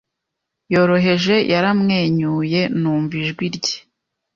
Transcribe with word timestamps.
Yoroheje 0.73 1.35
Yaramwenyuye 1.51 2.59
Numva 2.81 3.13
ijwi 3.21 3.45
rye 3.55 3.77